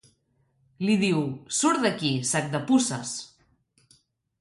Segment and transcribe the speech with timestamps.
[0.87, 1.19] Li diu:
[1.59, 3.17] surt d'aquí, sac de puces!